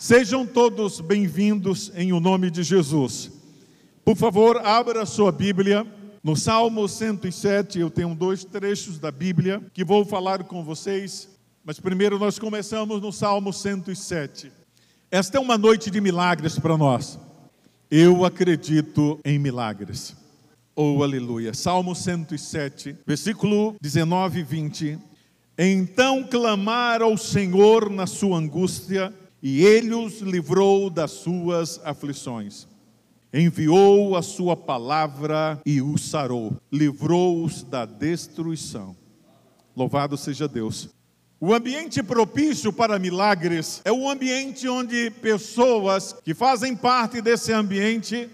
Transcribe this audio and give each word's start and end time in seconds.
Sejam 0.00 0.46
todos 0.46 0.98
bem-vindos 0.98 1.92
em 1.94 2.10
o 2.10 2.20
nome 2.20 2.50
de 2.50 2.62
Jesus. 2.62 3.30
Por 4.02 4.16
favor, 4.16 4.56
abra 4.56 5.04
sua 5.04 5.30
Bíblia 5.30 5.86
no 6.24 6.34
Salmo 6.34 6.88
107. 6.88 7.80
Eu 7.80 7.90
tenho 7.90 8.14
dois 8.14 8.42
trechos 8.42 8.98
da 8.98 9.10
Bíblia 9.10 9.60
que 9.74 9.84
vou 9.84 10.06
falar 10.06 10.44
com 10.44 10.64
vocês, 10.64 11.28
mas 11.62 11.78
primeiro 11.78 12.18
nós 12.18 12.38
começamos 12.38 13.02
no 13.02 13.12
Salmo 13.12 13.52
107. 13.52 14.50
Esta 15.10 15.36
é 15.36 15.40
uma 15.40 15.58
noite 15.58 15.90
de 15.90 16.00
milagres 16.00 16.58
para 16.58 16.78
nós. 16.78 17.18
Eu 17.90 18.24
acredito 18.24 19.20
em 19.22 19.38
milagres. 19.38 20.16
Oh, 20.74 21.02
aleluia. 21.02 21.52
Salmo 21.52 21.94
107, 21.94 22.96
versículo 23.06 23.76
19 23.82 24.40
e 24.40 24.42
20. 24.42 24.98
Então 25.58 26.24
clamaram 26.24 27.08
ao 27.08 27.18
Senhor 27.18 27.90
na 27.90 28.06
sua 28.06 28.38
angústia, 28.38 29.12
e 29.42 29.64
ele 29.64 29.94
os 29.94 30.20
livrou 30.20 30.90
das 30.90 31.10
suas 31.10 31.80
aflições. 31.84 32.66
Enviou 33.32 34.16
a 34.16 34.22
sua 34.22 34.56
palavra 34.56 35.60
e 35.64 35.80
os 35.80 36.10
sarou, 36.10 36.56
livrou-os 36.72 37.62
da 37.62 37.84
destruição. 37.84 38.96
Louvado 39.76 40.16
seja 40.16 40.48
Deus. 40.48 40.90
O 41.40 41.54
ambiente 41.54 42.02
propício 42.02 42.72
para 42.72 42.98
milagres 42.98 43.80
é 43.84 43.90
o 43.90 44.10
ambiente 44.10 44.68
onde 44.68 45.10
pessoas 45.10 46.14
que 46.22 46.34
fazem 46.34 46.76
parte 46.76 47.22
desse 47.22 47.52
ambiente 47.52 48.28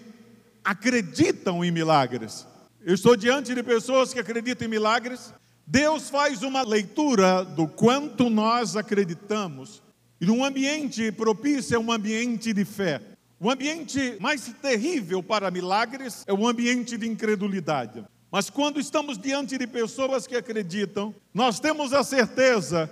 acreditam 0.63 1.63
em 1.63 1.71
milagres. 1.71 2.45
Eu 2.81 2.93
estou 2.93 3.15
diante 3.15 3.55
de 3.55 3.63
pessoas 3.63 4.13
que 4.13 4.19
acreditam 4.19 4.67
em 4.67 4.71
milagres, 4.71 5.33
Deus 5.65 6.09
faz 6.09 6.43
uma 6.43 6.61
leitura 6.61 7.43
do 7.43 7.67
quanto 7.67 8.29
nós 8.29 8.75
acreditamos. 8.75 9.81
E 10.19 10.29
um 10.31 10.43
ambiente 10.43 11.11
propício 11.11 11.75
é 11.75 11.79
um 11.79 11.91
ambiente 11.91 12.51
de 12.53 12.65
fé. 12.65 13.01
O 13.39 13.51
ambiente 13.51 14.17
mais 14.19 14.51
terrível 14.61 15.21
para 15.21 15.51
milagres 15.51 16.23
é 16.25 16.33
o 16.33 16.47
ambiente 16.47 16.97
de 16.97 17.07
incredulidade. 17.07 18.03
Mas 18.31 18.49
quando 18.49 18.79
estamos 18.79 19.17
diante 19.17 19.57
de 19.57 19.67
pessoas 19.67 20.25
que 20.25 20.35
acreditam, 20.35 21.13
nós 21.33 21.59
temos 21.59 21.93
a 21.93 22.03
certeza 22.03 22.89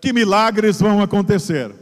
que 0.00 0.12
milagres 0.12 0.80
vão 0.80 1.02
acontecer. 1.02 1.72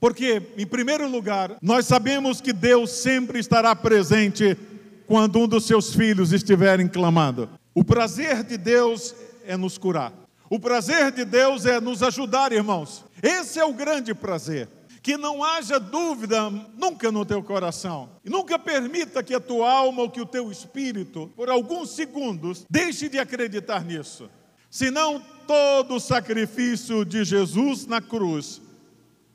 Porque, 0.00 0.42
em 0.56 0.66
primeiro 0.66 1.08
lugar, 1.08 1.56
nós 1.62 1.86
sabemos 1.86 2.40
que 2.40 2.52
Deus 2.52 2.90
sempre 2.90 3.38
estará 3.38 3.76
presente 3.76 4.56
quando 5.06 5.38
um 5.38 5.46
dos 5.46 5.66
seus 5.66 5.94
filhos 5.94 6.32
estiverem 6.32 6.88
clamando. 6.88 7.48
O 7.74 7.84
prazer 7.84 8.42
de 8.42 8.56
Deus 8.56 9.14
é 9.46 9.56
nos 9.56 9.78
curar. 9.78 10.12
O 10.52 10.60
prazer 10.60 11.10
de 11.12 11.24
Deus 11.24 11.64
é 11.64 11.80
nos 11.80 12.02
ajudar, 12.02 12.52
irmãos. 12.52 13.02
Esse 13.22 13.58
é 13.58 13.64
o 13.64 13.72
grande 13.72 14.14
prazer. 14.14 14.68
Que 15.02 15.16
não 15.16 15.42
haja 15.42 15.80
dúvida 15.80 16.50
nunca 16.76 17.10
no 17.10 17.24
teu 17.24 17.42
coração. 17.42 18.10
E 18.22 18.28
nunca 18.28 18.58
permita 18.58 19.22
que 19.22 19.32
a 19.32 19.40
tua 19.40 19.72
alma 19.72 20.02
ou 20.02 20.10
que 20.10 20.20
o 20.20 20.26
teu 20.26 20.52
espírito, 20.52 21.32
por 21.34 21.48
alguns 21.48 21.92
segundos, 21.92 22.66
deixe 22.68 23.08
de 23.08 23.18
acreditar 23.18 23.82
nisso. 23.82 24.28
Senão, 24.70 25.24
todo 25.46 25.94
o 25.94 26.00
sacrifício 26.00 27.02
de 27.02 27.24
Jesus 27.24 27.86
na 27.86 28.02
cruz, 28.02 28.60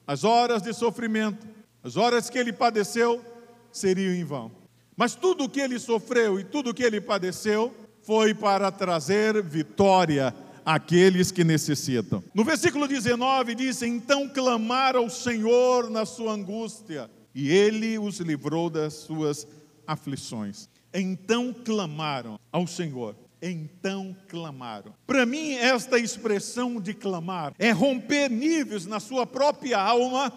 as 0.05 0.23
horas 0.23 0.61
de 0.61 0.71
sofrimento, 0.71 1.47
as 1.83 1.97
horas 1.97 2.29
que 2.29 2.37
ele 2.37 2.53
padeceu, 2.53 3.25
seriam 3.71 4.13
em 4.13 4.23
vão. 4.23 4.51
Mas 4.95 5.15
tudo 5.15 5.45
o 5.45 5.49
que 5.49 5.61
ele 5.61 5.79
sofreu 5.79 6.39
e 6.39 6.43
tudo 6.43 6.69
o 6.69 6.73
que 6.75 6.83
ele 6.83 7.01
padeceu 7.01 7.73
foi 8.03 8.35
para 8.35 8.71
trazer 8.71 9.41
vitória 9.41 10.31
àqueles 10.67 11.31
que 11.31 11.45
necessitam. 11.45 12.21
No 12.33 12.43
versículo 12.43 12.89
19 12.89 13.55
diz: 13.55 13.81
Então 13.81 14.27
clamaram 14.27 14.99
ao 15.03 15.09
Senhor 15.09 15.89
na 15.89 16.05
sua 16.05 16.33
angústia, 16.33 17.09
e 17.33 17.49
ele 17.49 17.97
os 17.97 18.19
livrou 18.19 18.69
das 18.69 18.93
suas 18.93 19.47
aflições. 19.87 20.67
Então 20.93 21.53
clamaram 21.53 22.37
ao 22.51 22.67
Senhor. 22.67 23.15
Então 23.41 24.13
clamaram. 24.27 24.93
Para 25.05 25.25
mim, 25.25 25.53
esta 25.53 25.97
expressão 25.97 26.81
de 26.81 26.93
clamar 26.93 27.53
é 27.57 27.71
romper 27.71 28.29
níveis 28.29 28.85
na 28.85 28.99
sua 28.99 29.25
própria 29.25 29.79
alma 29.79 30.33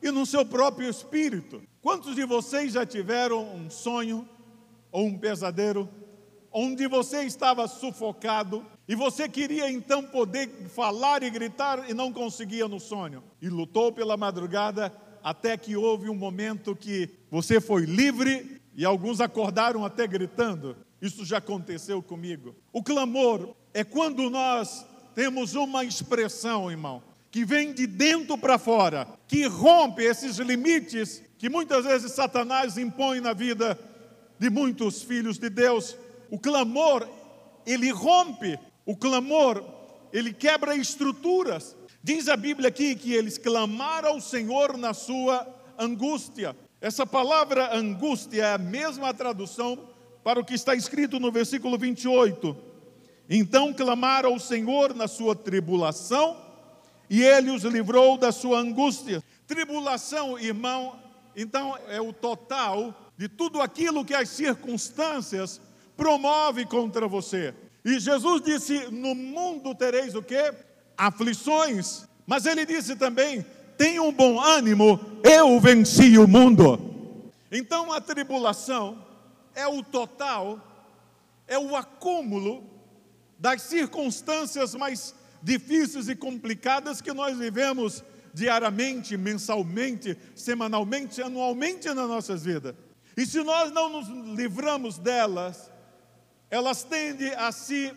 e 0.00 0.10
no 0.10 0.24
seu 0.24 0.44
próprio 0.44 0.88
espírito. 0.88 1.60
Quantos 1.80 2.14
de 2.14 2.24
vocês 2.24 2.74
já 2.74 2.86
tiveram 2.86 3.56
um 3.56 3.68
sonho 3.70 4.28
ou 4.92 5.06
um 5.06 5.18
pesadelo 5.18 5.88
onde 6.52 6.86
você 6.86 7.22
estava 7.22 7.66
sufocado 7.66 8.64
e 8.88 8.94
você 8.94 9.28
queria 9.28 9.70
então 9.70 10.02
poder 10.02 10.48
falar 10.74 11.22
e 11.22 11.28
gritar 11.28 11.90
e 11.90 11.92
não 11.92 12.10
conseguia 12.10 12.66
no 12.66 12.80
sonho. 12.80 13.22
E 13.40 13.50
lutou 13.50 13.92
pela 13.92 14.16
madrugada 14.16 14.90
até 15.22 15.58
que 15.58 15.76
houve 15.76 16.08
um 16.08 16.14
momento 16.14 16.74
que 16.74 17.10
você 17.30 17.60
foi 17.60 17.84
livre 17.84 18.60
e 18.74 18.86
alguns 18.86 19.20
acordaram 19.20 19.84
até 19.84 20.06
gritando. 20.06 20.74
Isso 21.02 21.24
já 21.24 21.36
aconteceu 21.36 22.02
comigo. 22.02 22.56
O 22.72 22.82
clamor 22.82 23.54
é 23.74 23.84
quando 23.84 24.30
nós 24.30 24.86
temos 25.14 25.54
uma 25.54 25.84
expressão, 25.84 26.70
irmão, 26.70 27.02
que 27.30 27.44
vem 27.44 27.74
de 27.74 27.86
dentro 27.86 28.38
para 28.38 28.56
fora, 28.56 29.06
que 29.26 29.46
rompe 29.46 30.02
esses 30.02 30.38
limites 30.38 31.22
que 31.36 31.48
muitas 31.48 31.84
vezes 31.84 32.12
Satanás 32.12 32.78
impõe 32.78 33.20
na 33.20 33.32
vida 33.32 33.78
de 34.38 34.48
muitos 34.48 35.02
filhos 35.02 35.38
de 35.38 35.50
Deus 35.50 35.96
o 36.30 36.38
clamor, 36.38 37.08
ele 37.66 37.90
rompe, 37.90 38.58
o 38.88 38.96
clamor, 38.96 39.62
ele 40.10 40.32
quebra 40.32 40.74
estruturas. 40.74 41.76
Diz 42.02 42.26
a 42.26 42.38
Bíblia 42.38 42.70
aqui 42.70 42.94
que 42.94 43.12
eles 43.12 43.36
clamaram 43.36 44.12
ao 44.12 44.20
Senhor 44.20 44.78
na 44.78 44.94
sua 44.94 45.46
angústia. 45.78 46.56
Essa 46.80 47.06
palavra 47.06 47.76
angústia 47.76 48.44
é 48.44 48.54
a 48.54 48.56
mesma 48.56 49.12
tradução 49.12 49.78
para 50.24 50.40
o 50.40 50.44
que 50.44 50.54
está 50.54 50.74
escrito 50.74 51.20
no 51.20 51.30
versículo 51.30 51.76
28. 51.76 52.56
Então 53.28 53.74
clamaram 53.74 54.32
ao 54.32 54.38
Senhor 54.38 54.94
na 54.94 55.06
sua 55.06 55.36
tribulação, 55.36 56.38
e 57.10 57.22
ele 57.22 57.50
os 57.50 57.64
livrou 57.64 58.16
da 58.16 58.32
sua 58.32 58.58
angústia. 58.58 59.22
Tribulação, 59.46 60.38
irmão, 60.38 60.98
então 61.36 61.76
é 61.88 62.00
o 62.00 62.10
total 62.10 62.94
de 63.18 63.28
tudo 63.28 63.60
aquilo 63.60 64.02
que 64.02 64.14
as 64.14 64.30
circunstâncias 64.30 65.60
promove 65.94 66.64
contra 66.64 67.06
você. 67.06 67.54
E 67.88 67.98
Jesus 67.98 68.42
disse: 68.42 68.90
No 68.90 69.14
mundo 69.14 69.74
tereis 69.74 70.14
o 70.14 70.22
que? 70.22 70.52
Aflições. 70.94 72.06
Mas 72.26 72.44
ele 72.44 72.66
disse 72.66 72.94
também: 72.96 73.44
Tenha 73.78 74.02
um 74.02 74.12
bom 74.12 74.38
ânimo, 74.38 75.00
eu 75.24 75.58
venci 75.58 76.18
o 76.18 76.28
mundo. 76.28 77.32
Então 77.50 77.90
a 77.90 77.98
tribulação 77.98 79.02
é 79.54 79.66
o 79.66 79.82
total, 79.82 80.60
é 81.46 81.58
o 81.58 81.74
acúmulo 81.74 82.62
das 83.38 83.62
circunstâncias 83.62 84.74
mais 84.74 85.14
difíceis 85.42 86.10
e 86.10 86.14
complicadas 86.14 87.00
que 87.00 87.14
nós 87.14 87.38
vivemos 87.38 88.04
diariamente, 88.34 89.16
mensalmente, 89.16 90.14
semanalmente, 90.34 91.22
anualmente 91.22 91.88
nas 91.88 92.06
nossas 92.06 92.44
vidas. 92.44 92.74
E 93.16 93.24
se 93.24 93.42
nós 93.42 93.72
não 93.72 93.88
nos 93.88 94.08
livramos 94.36 94.98
delas, 94.98 95.70
elas 96.50 96.82
tendem 96.82 97.34
a 97.34 97.52
se 97.52 97.94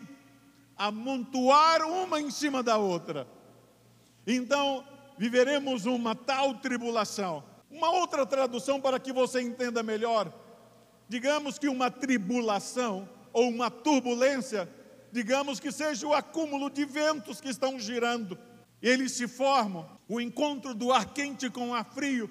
amontoar 0.76 1.82
uma 1.82 2.20
em 2.20 2.30
cima 2.30 2.62
da 2.62 2.76
outra. 2.76 3.26
Então, 4.26 4.84
viveremos 5.18 5.86
uma 5.86 6.14
tal 6.14 6.54
tribulação. 6.54 7.44
Uma 7.70 7.90
outra 7.90 8.26
tradução 8.26 8.80
para 8.80 9.00
que 9.00 9.12
você 9.12 9.40
entenda 9.40 9.82
melhor. 9.82 10.32
Digamos 11.08 11.58
que 11.58 11.68
uma 11.68 11.90
tribulação 11.90 13.08
ou 13.32 13.48
uma 13.48 13.70
turbulência, 13.70 14.68
digamos 15.10 15.58
que 15.58 15.72
seja 15.72 16.06
o 16.06 16.12
acúmulo 16.12 16.68
de 16.68 16.84
ventos 16.84 17.40
que 17.40 17.48
estão 17.48 17.78
girando. 17.78 18.38
Eles 18.80 19.12
se 19.12 19.26
formam, 19.26 19.88
o 20.08 20.20
encontro 20.20 20.74
do 20.74 20.92
ar 20.92 21.14
quente 21.14 21.48
com 21.48 21.70
o 21.70 21.74
ar 21.74 21.84
frio 21.84 22.28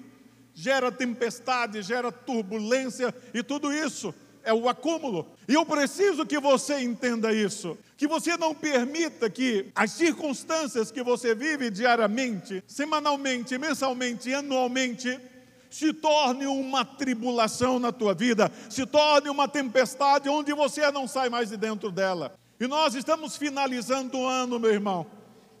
gera 0.54 0.92
tempestade, 0.92 1.82
gera 1.82 2.12
turbulência 2.12 3.12
e 3.32 3.42
tudo 3.42 3.72
isso 3.72 4.14
é 4.44 4.52
o 4.52 4.68
acúmulo. 4.68 5.26
E 5.48 5.54
eu 5.54 5.64
preciso 5.64 6.26
que 6.26 6.38
você 6.38 6.80
entenda 6.80 7.32
isso. 7.32 7.76
Que 7.96 8.06
você 8.06 8.36
não 8.36 8.54
permita 8.54 9.30
que 9.30 9.70
as 9.74 9.92
circunstâncias 9.92 10.90
que 10.90 11.02
você 11.02 11.34
vive 11.34 11.70
diariamente, 11.70 12.62
semanalmente, 12.66 13.56
mensalmente, 13.58 14.32
anualmente, 14.32 15.18
se 15.70 15.92
torne 15.92 16.46
uma 16.46 16.84
tribulação 16.84 17.78
na 17.78 17.90
tua 17.90 18.12
vida, 18.12 18.52
se 18.68 18.84
torne 18.84 19.30
uma 19.30 19.48
tempestade 19.48 20.28
onde 20.28 20.52
você 20.52 20.90
não 20.90 21.08
sai 21.08 21.30
mais 21.30 21.48
de 21.48 21.56
dentro 21.56 21.90
dela. 21.90 22.34
E 22.60 22.66
nós 22.66 22.94
estamos 22.94 23.36
finalizando 23.36 24.18
o 24.18 24.26
ano, 24.26 24.60
meu 24.60 24.70
irmão. 24.70 25.06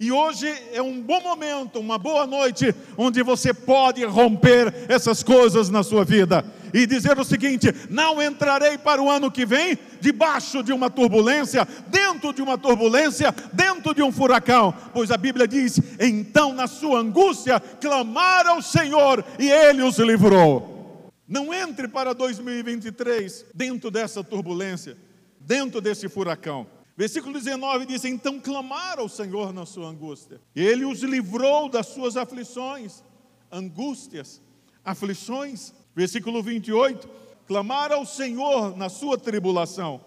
E 0.02 0.10
hoje 0.10 0.52
é 0.72 0.82
um 0.82 1.00
bom 1.00 1.20
momento, 1.20 1.78
uma 1.78 1.96
boa 1.96 2.26
noite, 2.26 2.74
onde 2.98 3.22
você 3.22 3.54
pode 3.54 4.04
romper 4.04 4.74
essas 4.88 5.22
coisas 5.22 5.70
na 5.70 5.84
sua 5.84 6.04
vida 6.04 6.44
e 6.74 6.84
dizer 6.88 7.16
o 7.20 7.24
seguinte: 7.24 7.72
não 7.88 8.20
entrarei 8.20 8.76
para 8.76 9.00
o 9.00 9.08
ano 9.08 9.30
que 9.30 9.46
vem 9.46 9.78
debaixo 10.00 10.60
de 10.60 10.72
uma 10.72 10.90
turbulência, 10.90 11.64
dentro 11.86 12.32
de 12.32 12.42
uma 12.42 12.58
turbulência, 12.58 13.32
dentro 13.52 13.94
de 13.94 14.02
um 14.02 14.10
furacão, 14.10 14.74
pois 14.92 15.12
a 15.12 15.16
Bíblia 15.16 15.46
diz: 15.46 15.80
então 16.00 16.52
na 16.52 16.66
sua 16.66 16.98
angústia 16.98 17.60
clamaram 17.60 18.54
ao 18.54 18.62
Senhor 18.62 19.24
e 19.38 19.48
ele 19.48 19.82
os 19.82 20.00
livrou. 20.00 21.12
Não 21.28 21.54
entre 21.54 21.86
para 21.86 22.12
2023 22.12 23.44
dentro 23.54 23.88
dessa 23.88 24.24
turbulência, 24.24 24.96
dentro 25.38 25.80
desse 25.80 26.08
furacão. 26.08 26.66
Versículo 26.96 27.34
19 27.34 27.86
diz: 27.86 28.04
Então 28.04 28.38
clamaram 28.38 29.02
ao 29.02 29.08
Senhor 29.08 29.52
na 29.52 29.64
sua 29.64 29.88
angústia, 29.88 30.40
e 30.54 30.62
ele 30.62 30.84
os 30.84 31.02
livrou 31.02 31.68
das 31.68 31.86
suas 31.86 32.16
aflições, 32.16 33.02
angústias, 33.50 34.40
aflições. 34.84 35.72
Versículo 35.94 36.42
28: 36.42 37.08
Clamaram 37.46 37.98
ao 37.98 38.06
Senhor 38.06 38.76
na 38.76 38.88
sua 38.88 39.18
tribulação, 39.18 40.00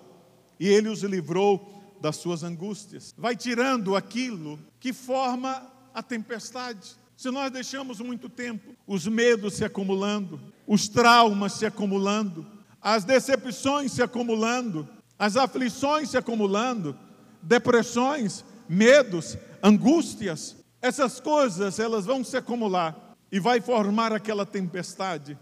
e 0.59 0.67
ele 0.67 0.89
os 0.89 1.01
livrou 1.01 1.73
das 1.99 2.17
suas 2.17 2.43
angústias. 2.43 3.13
Vai 3.17 3.35
tirando 3.35 3.95
aquilo 3.95 4.59
que 4.79 4.93
forma 4.93 5.71
a 5.93 6.03
tempestade. 6.03 6.95
Se 7.17 7.31
nós 7.31 7.49
deixamos 7.51 7.99
muito 8.01 8.29
tempo, 8.29 8.75
os 8.85 9.07
medos 9.07 9.53
se 9.53 9.63
acumulando, 9.63 10.39
os 10.67 10.87
traumas 10.87 11.53
se 11.53 11.65
acumulando, 11.65 12.45
as 12.81 13.03
decepções 13.03 13.93
se 13.93 14.03
acumulando, 14.03 14.87
as 15.17 15.37
aflições 15.37 16.09
se 16.09 16.17
acumulando, 16.17 16.97
depressões, 17.41 18.43
medos, 18.67 19.37
angústias, 19.63 20.57
essas 20.81 21.19
coisas 21.19 21.79
elas 21.79 22.05
vão 22.05 22.23
se 22.23 22.37
acumular 22.37 23.15
e 23.31 23.39
vai 23.39 23.61
formar 23.61 24.13
aquela 24.13 24.45
tempestade 24.45 25.37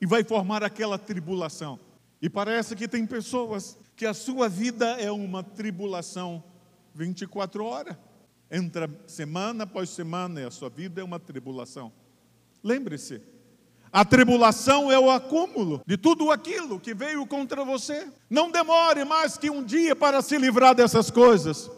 e 0.00 0.06
vai 0.06 0.24
formar 0.24 0.64
aquela 0.64 0.98
tribulação. 0.98 1.78
E 2.20 2.28
parece 2.28 2.74
que 2.74 2.88
tem 2.88 3.06
pessoas 3.06 3.76
que 3.94 4.06
a 4.06 4.14
sua 4.14 4.48
vida 4.48 4.86
é 5.00 5.10
uma 5.10 5.42
tribulação 5.42 6.42
24 6.94 7.64
horas. 7.64 7.96
Entra 8.50 8.90
semana 9.06 9.64
após 9.64 9.90
semana 9.90 10.40
e 10.40 10.44
a 10.44 10.50
sua 10.50 10.68
vida 10.68 11.00
é 11.00 11.04
uma 11.04 11.18
tribulação. 11.18 11.92
Lembre-se, 12.62 13.22
a 13.92 14.06
tribulação 14.06 14.90
é 14.90 14.98
o 14.98 15.10
acúmulo 15.10 15.82
de 15.86 15.98
tudo 15.98 16.30
aquilo 16.30 16.80
que 16.80 16.94
veio 16.94 17.26
contra 17.26 17.62
você. 17.62 18.08
Não 18.30 18.50
demore 18.50 19.04
mais 19.04 19.36
que 19.36 19.50
um 19.50 19.62
dia 19.62 19.94
para 19.94 20.22
se 20.22 20.38
livrar 20.38 20.74
dessas 20.74 21.10
coisas. 21.10 21.70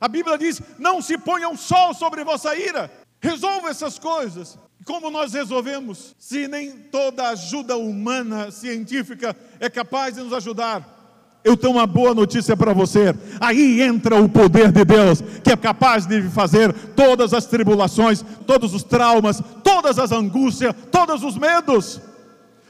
A 0.00 0.06
Bíblia 0.06 0.38
diz: 0.38 0.62
não 0.78 1.02
se 1.02 1.18
ponha 1.18 1.48
um 1.48 1.56
sol 1.56 1.94
sobre 1.94 2.22
vossa 2.22 2.54
ira. 2.54 2.88
Resolva 3.20 3.70
essas 3.70 3.98
coisas. 3.98 4.56
Como 4.84 5.10
nós 5.10 5.32
resolvemos, 5.32 6.14
se 6.18 6.46
nem 6.46 6.72
toda 6.72 7.28
ajuda 7.28 7.76
humana, 7.76 8.50
científica, 8.50 9.36
é 9.60 9.68
capaz 9.68 10.14
de 10.14 10.22
nos 10.22 10.32
ajudar? 10.32 11.01
Eu 11.44 11.56
tenho 11.56 11.72
uma 11.74 11.86
boa 11.86 12.14
notícia 12.14 12.56
para 12.56 12.72
você. 12.72 13.14
Aí 13.40 13.82
entra 13.82 14.20
o 14.20 14.28
poder 14.28 14.70
de 14.70 14.84
Deus, 14.84 15.22
que 15.42 15.50
é 15.50 15.56
capaz 15.56 16.06
de 16.06 16.22
fazer 16.30 16.72
todas 16.94 17.34
as 17.34 17.46
tribulações, 17.46 18.24
todos 18.46 18.72
os 18.74 18.84
traumas, 18.84 19.42
todas 19.64 19.98
as 19.98 20.12
angústias, 20.12 20.74
todos 20.90 21.24
os 21.24 21.36
medos. 21.36 22.00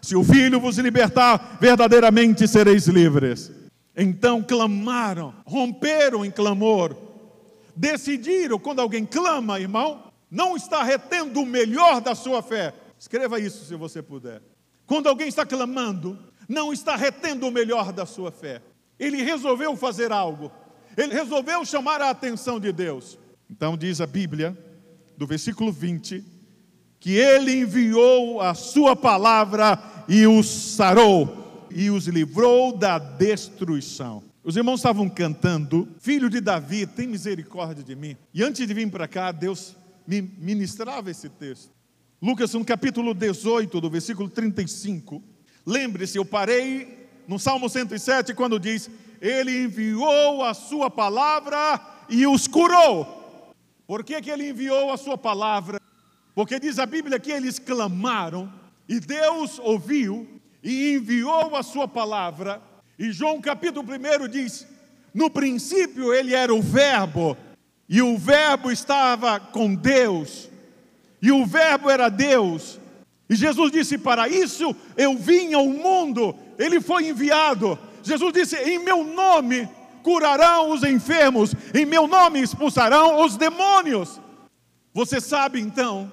Se 0.01 0.17
o 0.17 0.25
Filho 0.25 0.59
vos 0.59 0.79
libertar, 0.79 1.59
verdadeiramente 1.61 2.49
sereis 2.49 2.89
livres. 2.89 3.53
Então 3.97 4.43
clamaram, 4.43 5.35
romperam 5.45 6.25
em 6.25 6.31
clamor, 6.31 6.97
decidiram, 7.77 8.59
quando 8.59 8.81
alguém 8.81 9.05
clama, 9.05 9.61
irmão, 9.61 10.05
não 10.31 10.57
está 10.57 10.83
retendo 10.83 11.41
o 11.41 11.47
melhor 11.47 12.01
da 12.01 12.15
sua 12.15 12.43
fé. 12.43 12.73
Escreva 12.99 13.39
isso 13.39 13.67
se 13.67 13.77
você 13.77 14.01
puder. 14.01 14.41
Quando 14.87 15.09
alguém 15.09 15.29
está 15.29 15.45
clamando, 15.45 16.19
não 16.49 16.73
está 16.73 16.97
retendo 16.97 17.47
o 17.47 17.51
melhor 17.51 17.93
da 17.93 18.07
sua 18.07 18.31
fé. 18.31 18.63
Ele 18.99 19.23
resolveu 19.23 19.77
fazer 19.77 20.13
algo. 20.13 20.51
Ele 20.97 21.13
resolveu 21.13 21.65
chamar 21.65 22.01
a 22.01 22.11
atenção 22.11 22.61
de 22.61 22.73
Deus. 22.73 23.19
Então 23.51 23.77
diz 23.77 24.01
a 24.01 24.07
Bíblia, 24.07 24.57
do 25.17 25.27
versículo 25.27 25.73
20, 25.73 26.25
que 27.01 27.13
ele 27.17 27.61
enviou 27.61 28.41
a 28.41 28.55
sua 28.55 28.95
palavra 28.95 29.79
e 30.09 30.27
os 30.27 30.47
sarou 30.47 31.67
e 31.71 31.91
os 31.91 32.07
livrou 32.07 32.77
da 32.77 32.99
destruição. 32.99 34.23
Os 34.45 34.57
irmãos 34.57 34.81
estavam 34.81 35.09
cantando, 35.09 35.89
filho 36.01 36.29
de 36.29 36.41
Davi, 36.41 36.87
tem 36.87 37.07
misericórdia 37.07 37.83
de 37.83 37.95
mim. 37.95 38.17
E 38.35 38.43
antes 38.43 38.67
de 38.67 38.75
vir 38.75 38.91
para 38.91 39.07
cá, 39.07 39.31
Deus 39.33 39.77
me 40.07 40.21
ministrava 40.21 41.11
esse 41.11 41.29
texto. 41.29 41.71
Lucas, 42.21 42.53
no 42.55 42.65
capítulo 42.65 43.15
18, 43.15 43.81
do 43.81 43.91
versículo 43.91 44.29
35, 44.29 45.23
Lembre-se, 45.65 46.19
eu 46.19 46.25
parei 46.25 47.09
no 47.27 47.39
Salmo 47.39 47.69
107 47.69 48.35
quando 48.35 48.59
diz: 48.59 48.91
Ele 49.21 49.65
enviou 49.65 50.45
a 50.45 50.55
sua 50.55 50.91
palavra 50.91 51.81
e 52.09 52.27
os 52.27 52.47
curou. 52.47 53.53
Por 53.87 54.05
que, 54.05 54.21
que 54.21 54.31
ele 54.31 54.49
enviou 54.49 54.93
a 54.93 54.97
sua 54.97 55.19
palavra? 55.19 55.81
Porque 56.35 56.59
diz 56.59 56.79
a 56.79 56.87
Bíblia 56.87 57.21
que 57.21 57.31
eles 57.31 57.59
clamaram 57.59 58.53
e 58.89 58.99
Deus 58.99 59.59
ouviu 59.59 60.41
e 60.63 60.95
enviou 60.95 61.55
a 61.57 61.63
sua 61.63 61.87
palavra. 61.87 62.61
E 62.99 63.13
João 63.13 63.41
capítulo 63.41 63.87
1 63.87 64.29
diz: 64.29 64.67
No 65.15 65.31
princípio 65.31 66.13
ele 66.13 66.35
era 66.35 66.55
o 66.55 66.63
Verbo, 66.63 67.37
e 67.89 68.01
o 68.03 68.17
Verbo 68.17 68.71
estava 68.71 69.39
com 69.39 69.75
Deus, 69.75 70.49
e 71.21 71.31
o 71.31 71.45
Verbo 71.45 71.91
era 71.91 72.09
Deus, 72.09 72.81
e 73.29 73.35
Jesus 73.35 73.71
disse: 73.71 73.99
Para 73.99 74.29
isso 74.29 74.75
eu 74.97 75.17
vim 75.17 75.55
ao 75.55 75.67
mundo, 75.67 76.35
ele 76.59 76.81
foi 76.81 77.09
enviado. 77.09 77.79
Jesus 78.03 78.33
disse: 78.33 78.57
Em 78.57 78.79
meu 78.79 79.05
nome 79.05 79.69
curarão 80.03 80.71
os 80.71 80.83
enfermos, 80.83 81.55
em 81.75 81.87
meu 81.87 82.07
nome 82.07 82.41
expulsarão 82.41 83.25
os 83.25 83.37
demônios. 83.37 84.21
Você 84.93 85.21
sabe 85.21 85.61
então 85.61 86.13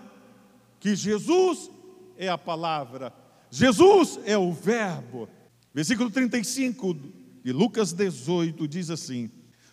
que 0.79 0.95
Jesus 0.95 1.69
é 2.17 2.29
a 2.29 2.37
palavra, 2.37 3.13
Jesus 3.49 4.19
é 4.25 4.37
o 4.37 4.51
Verbo. 4.51 5.27
Versículo 5.73 6.09
35 6.09 6.95
de 7.43 7.51
Lucas 7.51 7.93
18 7.93 8.67
diz 8.67 8.89
assim: 8.89 9.29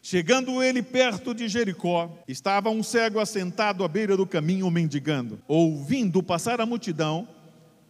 Chegando 0.09 0.63
ele 0.63 0.85
perto 0.85 1.35
de 1.35 1.49
Jericó, 1.49 2.17
estava 2.29 2.71
um 2.71 2.81
cego 2.81 3.19
assentado 3.19 3.83
à 3.83 3.89
beira 3.89 4.17
do 4.17 4.25
caminho 4.25 4.71
mendigando. 4.71 5.43
Ouvindo 5.49 6.23
passar 6.23 6.61
a 6.61 6.65
multidão, 6.65 7.27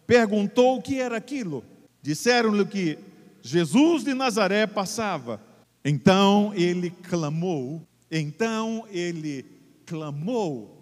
perguntou 0.07 0.77
o 0.77 0.81
que 0.81 0.99
era 0.99 1.15
aquilo. 1.15 1.63
Disseram-lhe 2.01 2.65
que 2.65 2.97
Jesus 3.43 4.03
de 4.03 4.15
Nazaré 4.15 4.65
passava. 4.65 5.39
Então 5.85 6.51
ele 6.55 6.89
clamou, 6.89 7.83
então 8.09 8.87
ele 8.89 9.45
clamou, 9.85 10.75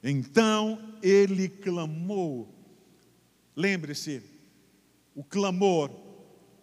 então 0.00 0.78
ele 1.02 1.48
clamou. 1.48 2.48
Lembre-se, 3.56 4.22
o 5.12 5.24
clamor 5.24 5.90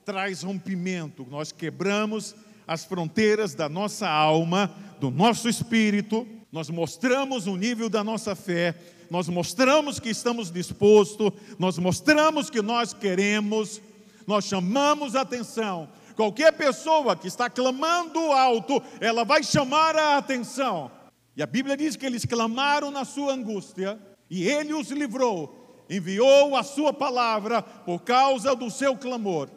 traz 0.05 0.41
rompimento, 0.41 1.27
nós 1.29 1.51
quebramos 1.51 2.33
as 2.69 2.85
fronteiras 2.85 3.55
da 3.55 3.67
nossa 3.67 4.07
alma, 4.07 4.71
do 4.99 5.09
nosso 5.09 5.49
espírito, 5.49 6.27
nós 6.51 6.69
mostramos 6.69 7.47
o 7.47 7.55
nível 7.55 7.89
da 7.89 8.03
nossa 8.03 8.35
fé 8.35 8.75
nós 9.09 9.27
mostramos 9.27 9.99
que 9.99 10.09
estamos 10.09 10.51
dispostos, 10.51 11.31
nós 11.57 11.77
mostramos 11.77 12.49
que 12.49 12.61
nós 12.61 12.93
queremos, 12.93 13.81
nós 14.27 14.45
chamamos 14.45 15.15
a 15.15 15.21
atenção. 15.21 15.89
Qualquer 16.15 16.53
pessoa 16.53 17.15
que 17.15 17.27
está 17.27 17.49
clamando 17.49 18.19
alto, 18.19 18.81
ela 19.01 19.23
vai 19.23 19.41
chamar 19.43 19.95
a 19.95 20.17
atenção. 20.17 20.91
E 21.35 21.41
a 21.41 21.47
Bíblia 21.47 21.75
diz 21.75 21.95
que 21.95 22.05
eles 22.05 22.25
clamaram 22.25 22.91
na 22.91 23.03
sua 23.03 23.33
angústia, 23.33 23.99
e 24.29 24.47
ele 24.47 24.73
os 24.73 24.91
livrou, 24.91 25.83
enviou 25.89 26.55
a 26.55 26.61
sua 26.61 26.93
palavra 26.93 27.63
por 27.63 28.01
causa 28.01 28.55
do 28.55 28.69
seu 28.69 28.95
clamor. 28.95 29.49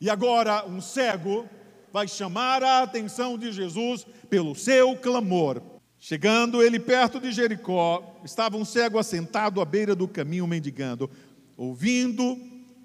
E 0.00 0.08
agora 0.08 0.64
um 0.66 0.80
cego 0.80 1.46
vai 1.92 2.06
chamar 2.08 2.62
a 2.62 2.82
atenção 2.82 3.36
de 3.38 3.52
Jesus 3.52 4.06
pelo 4.28 4.54
seu 4.54 4.96
clamor. 4.96 5.60
Chegando 5.98 6.62
ele 6.62 6.80
perto 6.80 7.20
de 7.20 7.30
Jericó, 7.30 8.16
estava 8.24 8.56
um 8.56 8.64
cego 8.64 8.98
assentado 8.98 9.60
à 9.60 9.64
beira 9.64 9.94
do 9.94 10.08
caminho 10.08 10.46
mendigando. 10.46 11.10
Ouvindo 11.56 12.38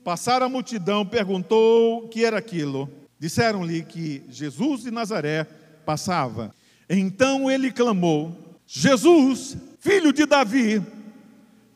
passar 0.04 0.44
a 0.44 0.50
multidão, 0.50 1.06
perguntou 1.06 2.04
o 2.04 2.08
que 2.10 2.26
era 2.26 2.38
aquilo. 2.38 2.90
Disseram-lhe 3.18 3.84
que 3.84 4.24
Jesus 4.30 4.84
de 4.84 4.92
Nazaré 4.92 5.46
passava. 5.86 6.54
Então 6.90 7.50
ele 7.50 7.72
clamou: 7.72 8.38
Jesus, 8.68 9.56
filho 9.80 10.12
de 10.12 10.26
Davi, 10.26 10.84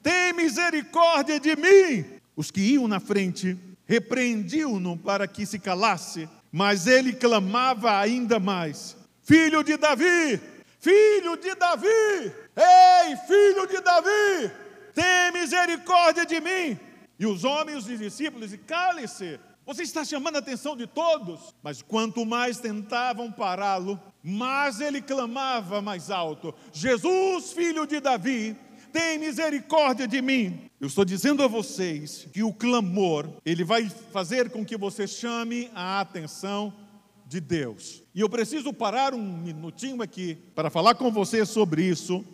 tem 0.03 0.33
misericórdia 0.33 1.39
de 1.39 1.55
mim. 1.55 2.05
Os 2.35 2.51
que 2.51 2.61
iam 2.61 2.87
na 2.87 2.99
frente 2.99 3.57
repreendiam-no 3.85 4.97
para 4.97 5.27
que 5.27 5.45
se 5.45 5.57
calasse, 5.57 6.27
mas 6.51 6.87
ele 6.87 7.13
clamava 7.13 7.97
ainda 7.99 8.39
mais: 8.39 8.97
Filho 9.21 9.63
de 9.63 9.77
Davi, 9.77 10.39
filho 10.79 11.37
de 11.37 11.53
Davi, 11.55 11.87
ei, 11.87 13.15
filho 13.27 13.67
de 13.67 13.79
Davi, 13.81 14.51
tem 14.93 15.31
misericórdia 15.33 16.25
de 16.25 16.39
mim. 16.39 16.79
E 17.19 17.25
os 17.25 17.43
homens, 17.43 17.85
os 17.85 17.99
discípulos, 17.99 18.55
cale-se, 18.65 19.39
você 19.65 19.83
está 19.83 20.03
chamando 20.03 20.37
a 20.37 20.39
atenção 20.39 20.75
de 20.75 20.87
todos. 20.87 21.53
Mas 21.61 21.81
quanto 21.81 22.25
mais 22.25 22.59
tentavam 22.59 23.31
pará-lo, 23.31 23.99
mais 24.23 24.79
ele 24.79 25.01
clamava 25.01 25.81
mais 25.81 26.09
alto: 26.09 26.55
Jesus, 26.73 27.51
filho 27.51 27.85
de 27.85 27.99
Davi, 27.99 28.57
tem 28.91 29.17
misericórdia 29.17 30.07
de 30.07 30.21
mim. 30.21 30.69
Eu 30.79 30.87
estou 30.87 31.05
dizendo 31.05 31.43
a 31.43 31.47
vocês 31.47 32.27
que 32.31 32.43
o 32.43 32.53
clamor, 32.53 33.27
ele 33.45 33.63
vai 33.63 33.89
fazer 33.89 34.49
com 34.49 34.65
que 34.65 34.77
você 34.77 35.07
chame 35.07 35.69
a 35.73 35.99
atenção 35.99 36.73
de 37.27 37.39
Deus. 37.39 38.01
E 38.13 38.21
eu 38.21 38.29
preciso 38.29 38.73
parar 38.73 39.13
um 39.13 39.37
minutinho 39.37 40.01
aqui 40.01 40.35
para 40.55 40.69
falar 40.69 40.95
com 40.95 41.11
você 41.11 41.45
sobre 41.45 41.83
isso, 41.83 42.25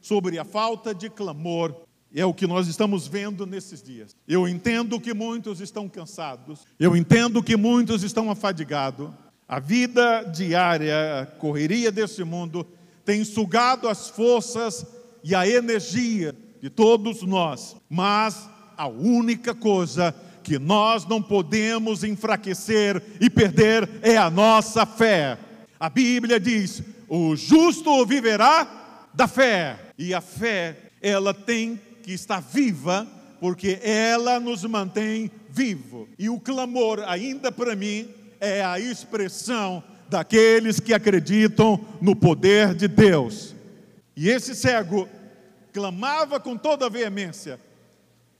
sobre 0.00 0.38
a 0.38 0.44
falta 0.44 0.94
de 0.94 1.08
clamor. 1.08 1.74
É 2.14 2.26
o 2.26 2.34
que 2.34 2.46
nós 2.46 2.66
estamos 2.66 3.06
vendo 3.06 3.46
nesses 3.46 3.82
dias. 3.82 4.16
Eu 4.26 4.48
entendo 4.48 5.00
que 5.00 5.14
muitos 5.14 5.60
estão 5.60 5.88
cansados, 5.88 6.66
eu 6.78 6.96
entendo 6.96 7.42
que 7.42 7.56
muitos 7.56 8.02
estão 8.02 8.30
afadigados. 8.30 9.10
A 9.48 9.58
vida 9.58 10.22
diária, 10.24 11.20
a 11.20 11.26
correria 11.26 11.92
desse 11.92 12.24
mundo, 12.24 12.66
tem 13.04 13.24
sugado 13.24 13.88
as 13.88 14.08
forças 14.08 14.86
e 15.24 15.34
a 15.34 15.46
energia 15.46 16.34
de 16.60 16.70
todos 16.70 17.22
nós, 17.22 17.76
mas 17.88 18.48
a 18.76 18.86
única 18.86 19.54
coisa 19.54 20.14
que 20.42 20.58
nós 20.58 21.06
não 21.06 21.22
podemos 21.22 22.02
enfraquecer 22.02 23.02
e 23.20 23.30
perder 23.30 23.88
é 24.02 24.16
a 24.16 24.30
nossa 24.30 24.84
fé. 24.84 25.38
A 25.78 25.88
Bíblia 25.88 26.38
diz: 26.40 26.82
o 27.08 27.36
justo 27.36 28.04
viverá 28.06 29.08
da 29.14 29.28
fé, 29.28 29.78
e 29.98 30.14
a 30.14 30.20
fé, 30.20 30.76
ela 31.00 31.34
tem 31.34 31.80
que 32.02 32.12
estar 32.12 32.40
viva, 32.40 33.06
porque 33.40 33.78
ela 33.82 34.40
nos 34.40 34.64
mantém 34.64 35.30
vivo. 35.50 36.08
E 36.18 36.28
o 36.28 36.40
clamor, 36.40 37.02
ainda 37.06 37.52
para 37.52 37.76
mim, 37.76 38.08
é 38.40 38.64
a 38.64 38.80
expressão 38.80 39.82
daqueles 40.08 40.80
que 40.80 40.92
acreditam 40.92 41.80
no 42.00 42.14
poder 42.14 42.74
de 42.74 42.88
Deus. 42.88 43.54
E 44.16 44.28
esse 44.28 44.54
cego 44.54 45.08
clamava 45.72 46.38
com 46.38 46.56
toda 46.56 46.90
veemência. 46.90 47.58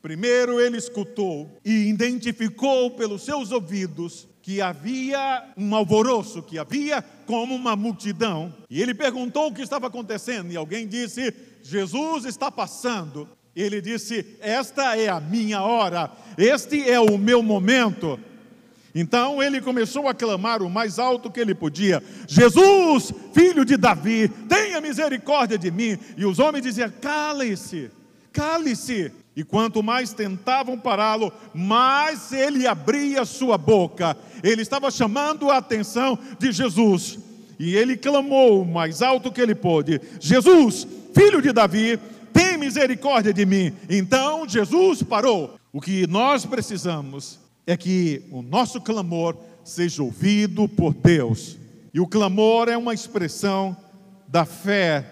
Primeiro 0.02 0.60
ele 0.60 0.76
escutou 0.76 1.48
e 1.64 1.88
identificou 1.88 2.90
pelos 2.90 3.22
seus 3.22 3.52
ouvidos 3.52 4.26
que 4.42 4.60
havia 4.60 5.52
um 5.56 5.74
alvoroço, 5.74 6.42
que 6.42 6.58
havia 6.58 7.00
como 7.26 7.54
uma 7.54 7.76
multidão. 7.76 8.52
E 8.68 8.82
ele 8.82 8.92
perguntou 8.92 9.46
o 9.46 9.54
que 9.54 9.62
estava 9.62 9.86
acontecendo, 9.86 10.50
e 10.50 10.56
alguém 10.56 10.86
disse: 10.86 11.32
Jesus 11.62 12.24
está 12.24 12.50
passando. 12.50 13.28
Ele 13.54 13.80
disse: 13.80 14.36
Esta 14.40 14.96
é 14.96 15.08
a 15.08 15.20
minha 15.20 15.62
hora, 15.62 16.10
este 16.36 16.90
é 16.90 16.98
o 16.98 17.16
meu 17.16 17.42
momento. 17.42 18.18
Então 18.94 19.42
ele 19.42 19.60
começou 19.60 20.06
a 20.06 20.14
clamar 20.14 20.62
o 20.62 20.68
mais 20.68 20.98
alto 20.98 21.30
que 21.30 21.40
ele 21.40 21.54
podia: 21.54 22.02
Jesus, 22.26 23.12
filho 23.32 23.64
de 23.64 23.76
Davi, 23.76 24.28
tenha 24.48 24.80
misericórdia 24.80 25.56
de 25.56 25.70
mim. 25.70 25.98
E 26.16 26.24
os 26.26 26.38
homens 26.38 26.62
diziam: 26.62 26.92
cale-se, 27.00 27.90
cale-se. 28.32 29.12
E 29.34 29.42
quanto 29.42 29.82
mais 29.82 30.12
tentavam 30.12 30.78
pará-lo, 30.78 31.32
mais 31.54 32.32
ele 32.32 32.66
abria 32.66 33.24
sua 33.24 33.56
boca. 33.56 34.14
Ele 34.42 34.60
estava 34.60 34.90
chamando 34.90 35.50
a 35.50 35.56
atenção 35.56 36.18
de 36.38 36.52
Jesus. 36.52 37.18
E 37.58 37.74
ele 37.74 37.96
clamou 37.96 38.60
o 38.60 38.66
mais 38.66 39.00
alto 39.00 39.32
que 39.32 39.40
ele 39.40 39.54
pôde: 39.54 40.00
Jesus, 40.20 40.86
filho 41.14 41.40
de 41.40 41.50
Davi, 41.50 41.98
tem 42.30 42.58
misericórdia 42.58 43.32
de 43.32 43.46
mim. 43.46 43.72
Então 43.88 44.46
Jesus 44.46 45.02
parou. 45.02 45.58
O 45.72 45.80
que 45.80 46.06
nós 46.06 46.44
precisamos 46.44 47.40
é 47.66 47.76
que 47.76 48.24
o 48.30 48.42
nosso 48.42 48.80
clamor 48.80 49.36
seja 49.64 50.02
ouvido 50.02 50.68
por 50.68 50.94
Deus. 50.94 51.58
E 51.94 52.00
o 52.00 52.06
clamor 52.06 52.68
é 52.68 52.76
uma 52.76 52.94
expressão 52.94 53.76
da 54.26 54.44
fé 54.44 55.04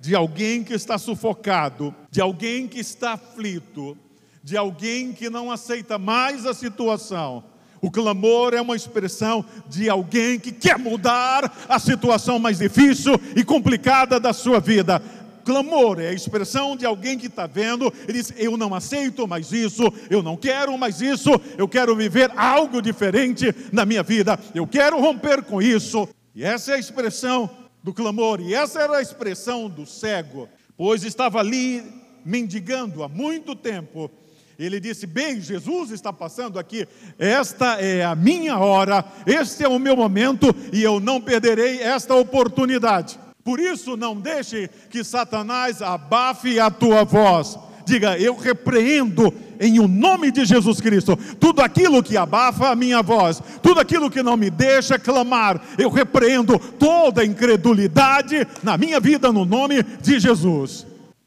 de 0.00 0.14
alguém 0.14 0.62
que 0.62 0.74
está 0.74 0.98
sufocado, 0.98 1.94
de 2.10 2.20
alguém 2.20 2.66
que 2.66 2.78
está 2.78 3.12
aflito, 3.12 3.96
de 4.42 4.56
alguém 4.56 5.12
que 5.12 5.30
não 5.30 5.50
aceita 5.50 5.98
mais 5.98 6.44
a 6.44 6.52
situação. 6.52 7.44
O 7.80 7.90
clamor 7.90 8.54
é 8.54 8.60
uma 8.62 8.74
expressão 8.74 9.44
de 9.68 9.90
alguém 9.90 10.40
que 10.40 10.50
quer 10.50 10.78
mudar 10.78 11.54
a 11.68 11.78
situação 11.78 12.38
mais 12.38 12.58
difícil 12.58 13.12
e 13.36 13.44
complicada 13.44 14.18
da 14.18 14.32
sua 14.32 14.58
vida 14.58 15.02
clamor, 15.44 16.00
é 16.00 16.08
a 16.08 16.12
expressão 16.12 16.76
de 16.76 16.86
alguém 16.86 17.18
que 17.18 17.26
está 17.26 17.46
vendo 17.46 17.92
e 18.08 18.12
diz: 18.12 18.32
Eu 18.36 18.56
não 18.56 18.74
aceito 18.74 19.28
mais 19.28 19.52
isso, 19.52 19.82
eu 20.08 20.22
não 20.22 20.36
quero 20.36 20.76
mais 20.78 21.00
isso, 21.00 21.30
eu 21.58 21.68
quero 21.68 21.94
viver 21.94 22.32
algo 22.36 22.80
diferente 22.80 23.54
na 23.70 23.84
minha 23.84 24.02
vida, 24.02 24.38
eu 24.54 24.66
quero 24.66 25.00
romper 25.00 25.42
com 25.42 25.60
isso. 25.60 26.08
E 26.34 26.42
essa 26.42 26.72
é 26.72 26.74
a 26.74 26.78
expressão 26.78 27.48
do 27.82 27.92
clamor, 27.92 28.40
e 28.40 28.54
essa 28.54 28.80
era 28.80 28.96
a 28.96 29.02
expressão 29.02 29.68
do 29.68 29.86
cego, 29.86 30.48
pois 30.76 31.04
estava 31.04 31.38
ali 31.38 31.82
mendigando 32.24 33.04
há 33.04 33.08
muito 33.08 33.54
tempo. 33.54 34.10
Ele 34.58 34.80
disse: 34.80 35.06
Bem, 35.06 35.40
Jesus 35.40 35.90
está 35.90 36.12
passando 36.12 36.58
aqui, 36.58 36.86
esta 37.18 37.80
é 37.80 38.04
a 38.04 38.14
minha 38.14 38.58
hora, 38.58 39.04
este 39.26 39.64
é 39.64 39.68
o 39.68 39.78
meu 39.78 39.96
momento 39.96 40.54
e 40.72 40.82
eu 40.82 41.00
não 41.00 41.20
perderei 41.20 41.80
esta 41.80 42.14
oportunidade. 42.14 43.18
Por 43.44 43.60
isso, 43.60 43.96
não 43.96 44.18
deixe 44.18 44.68
que 44.88 45.04
Satanás 45.04 45.82
abafe 45.82 46.58
a 46.58 46.70
tua 46.70 47.04
voz. 47.04 47.58
Diga, 47.84 48.18
eu 48.18 48.34
repreendo 48.34 49.32
em 49.60 49.78
o 49.78 49.86
nome 49.86 50.30
de 50.30 50.46
Jesus 50.46 50.80
Cristo 50.80 51.16
tudo 51.38 51.60
aquilo 51.60 52.02
que 52.02 52.16
abafa 52.16 52.70
a 52.70 52.74
minha 52.74 53.02
voz, 53.02 53.42
tudo 53.62 53.78
aquilo 53.78 54.10
que 54.10 54.22
não 54.22 54.38
me 54.38 54.48
deixa 54.48 54.98
clamar. 54.98 55.60
Eu 55.76 55.90
repreendo 55.90 56.58
toda 56.58 57.24
incredulidade 57.24 58.46
na 58.62 58.78
minha 58.78 58.98
vida 58.98 59.30
no 59.30 59.44
nome 59.44 59.82
de 59.82 60.18
Jesus. 60.18 60.86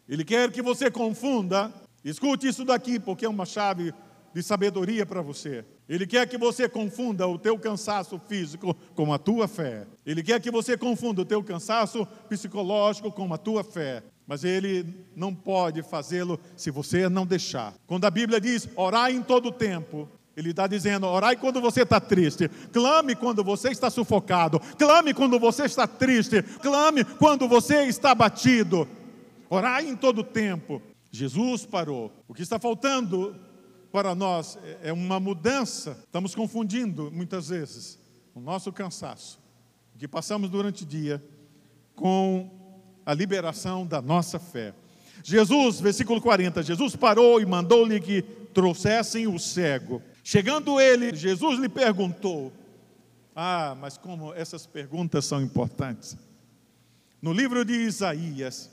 Ele 0.10 0.24
quer 0.24 0.52
que 0.52 0.62
você 0.62 0.90
confunda. 0.90 1.72
Escute 2.04 2.48
isso 2.48 2.64
daqui, 2.64 3.00
porque 3.00 3.26
é 3.26 3.30
uma 3.30 3.46
chave 3.46 3.94
de 4.34 4.44
sabedoria 4.44 5.06
para 5.06 5.22
você. 5.22 5.66
Ele 5.88 6.06
quer 6.06 6.28
que 6.28 6.38
você 6.38 6.68
confunda 6.68 7.28
o 7.28 7.38
teu 7.38 7.58
cansaço 7.58 8.20
físico 8.28 8.76
com 8.96 9.14
a 9.14 9.18
tua 9.18 9.48
fé. 9.48 9.88
Ele 10.06 10.22
quer 10.22 10.40
que 10.42 10.52
você 10.52 10.78
confunda 10.78 11.22
o 11.22 11.26
teu 11.26 11.44
cansaço 11.44 12.06
psicológico 12.30 13.12
com 13.12 13.34
a 13.34 13.38
tua 13.38 13.64
fé. 13.64 14.04
Mas 14.28 14.44
ele 14.44 14.86
não 15.16 15.34
pode 15.34 15.82
fazê-lo 15.82 16.40
se 16.56 16.70
você 16.70 17.08
não 17.08 17.26
deixar. 17.26 17.74
Quando 17.88 18.06
a 18.06 18.12
Bíblia 18.12 18.42
diz 18.42 18.68
orar 18.76 19.10
em 19.10 19.22
todo 19.22 19.52
tempo, 19.52 20.10
ele 20.36 20.52
está 20.52 20.68
dizendo: 20.68 21.08
orai 21.08 21.36
quando 21.36 21.60
você 21.60 21.82
está 21.82 22.00
triste, 22.00 22.48
clame 22.72 23.16
quando 23.16 23.44
você 23.44 23.70
está 23.70 23.90
sufocado, 23.90 24.60
clame 24.78 25.14
quando 25.14 25.40
você 25.40 25.66
está 25.66 25.88
triste, 25.88 26.44
clame 26.62 27.04
quando 27.04 27.48
você 27.48 27.86
está 27.86 28.14
batido. 28.14 28.88
Orai 29.50 29.88
em 29.88 29.96
todo 29.96 30.24
tempo. 30.24 30.82
Jesus 31.10 31.66
parou. 31.66 32.12
O 32.28 32.34
que 32.34 32.44
está 32.44 32.60
faltando 32.60 33.36
para 33.92 34.14
nós 34.14 34.58
é 34.82 34.92
uma 34.94 35.20
mudança. 35.20 35.98
Estamos 36.04 36.36
confundindo 36.36 37.12
muitas 37.12 37.50
vezes 37.50 38.00
o 38.34 38.40
nosso 38.40 38.72
cansaço, 38.72 39.40
que 39.98 40.08
passamos 40.08 40.50
durante 40.50 40.84
o 40.84 40.86
dia, 40.86 41.24
com 41.96 42.50
a 43.06 43.14
liberação 43.14 43.86
da 43.86 44.02
nossa 44.02 44.38
fé. 44.38 44.74
Jesus, 45.24 45.80
versículo 45.80 46.22
40, 46.22 46.62
Jesus 46.62 46.96
parou 46.96 47.42
e 47.42 47.46
mandou-lhe 47.46 48.00
que 48.00 48.22
trouxessem 48.54 49.28
o 49.28 49.40
cego. 49.40 50.02
Chegando 50.24 50.80
ele, 50.80 51.16
Jesus 51.16 51.60
lhe 51.60 51.68
perguntou: 51.68 52.54
Ah, 53.36 53.76
mas 53.80 53.98
como 53.98 54.34
essas 54.34 54.66
perguntas 54.66 55.26
são 55.26 55.42
importantes. 55.42 56.16
No 57.22 57.34
livro 57.34 57.66
de 57.66 57.74
Isaías 57.74 58.70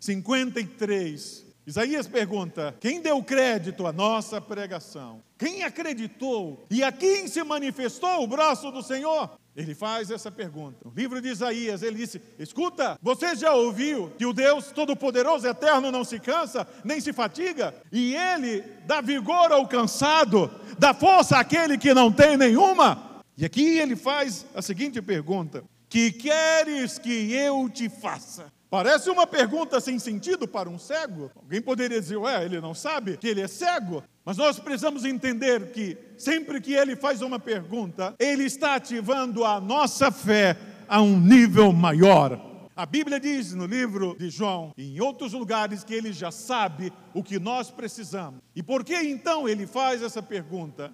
53, 0.00 1.45
Isaías 1.66 2.06
pergunta: 2.06 2.76
quem 2.78 3.00
deu 3.00 3.20
crédito 3.22 3.86
à 3.86 3.92
nossa 3.92 4.40
pregação? 4.40 5.20
Quem 5.36 5.64
acreditou? 5.64 6.64
E 6.70 6.84
a 6.84 6.92
quem 6.92 7.26
se 7.26 7.42
manifestou 7.42 8.22
o 8.22 8.26
braço 8.26 8.70
do 8.70 8.82
Senhor? 8.82 9.36
Ele 9.56 9.74
faz 9.74 10.10
essa 10.10 10.30
pergunta. 10.30 10.76
No 10.84 10.92
livro 10.94 11.20
de 11.20 11.28
Isaías, 11.28 11.82
ele 11.82 11.96
disse: 11.96 12.22
Escuta, 12.38 12.96
você 13.02 13.34
já 13.34 13.52
ouviu 13.52 14.12
que 14.16 14.24
o 14.24 14.32
Deus 14.32 14.70
Todo-Poderoso 14.70 15.48
Eterno 15.48 15.90
não 15.90 16.04
se 16.04 16.20
cansa, 16.20 16.68
nem 16.84 17.00
se 17.00 17.12
fatiga? 17.12 17.74
E 17.90 18.14
ele 18.14 18.62
dá 18.86 19.00
vigor 19.00 19.50
ao 19.50 19.66
cansado, 19.66 20.48
dá 20.78 20.94
força 20.94 21.36
àquele 21.38 21.76
que 21.76 21.92
não 21.92 22.12
tem 22.12 22.36
nenhuma? 22.36 23.24
E 23.36 23.44
aqui 23.44 23.78
ele 23.78 23.96
faz 23.96 24.46
a 24.54 24.62
seguinte 24.62 25.02
pergunta: 25.02 25.64
Que 25.88 26.12
queres 26.12 26.96
que 26.96 27.32
eu 27.32 27.68
te 27.68 27.88
faça? 27.88 28.54
Parece 28.76 29.08
uma 29.08 29.26
pergunta 29.26 29.80
sem 29.80 29.98
sentido 29.98 30.46
para 30.46 30.68
um 30.68 30.78
cego. 30.78 31.30
Alguém 31.34 31.62
poderia 31.62 31.98
dizer, 31.98 32.18
ué, 32.18 32.44
ele 32.44 32.60
não 32.60 32.74
sabe 32.74 33.16
que 33.16 33.26
ele 33.26 33.40
é 33.40 33.48
cego? 33.48 34.04
Mas 34.22 34.36
nós 34.36 34.58
precisamos 34.58 35.02
entender 35.06 35.72
que 35.72 35.96
sempre 36.18 36.60
que 36.60 36.74
ele 36.74 36.94
faz 36.94 37.22
uma 37.22 37.38
pergunta, 37.38 38.14
ele 38.18 38.44
está 38.44 38.74
ativando 38.74 39.46
a 39.46 39.58
nossa 39.62 40.10
fé 40.12 40.58
a 40.86 41.00
um 41.00 41.18
nível 41.18 41.72
maior. 41.72 42.38
A 42.76 42.84
Bíblia 42.84 43.18
diz 43.18 43.54
no 43.54 43.64
livro 43.64 44.14
de 44.18 44.28
João, 44.28 44.74
em 44.76 45.00
outros 45.00 45.32
lugares, 45.32 45.82
que 45.82 45.94
ele 45.94 46.12
já 46.12 46.30
sabe 46.30 46.92
o 47.14 47.22
que 47.22 47.38
nós 47.38 47.70
precisamos. 47.70 48.42
E 48.54 48.62
por 48.62 48.84
que 48.84 48.94
então 48.94 49.48
ele 49.48 49.66
faz 49.66 50.02
essa 50.02 50.22
pergunta? 50.22 50.92